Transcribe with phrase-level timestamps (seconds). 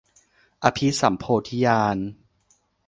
[0.63, 1.97] อภิสัมโพธิญาณ